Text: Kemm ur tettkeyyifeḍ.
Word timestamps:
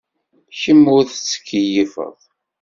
Kemm 0.59 0.83
ur 0.95 1.03
tettkeyyifeḍ. 1.05 2.17